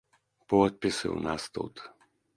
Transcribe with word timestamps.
Подпісы 0.53 1.05
ў 1.15 1.19
нас 1.29 1.41
тут. 1.59 1.75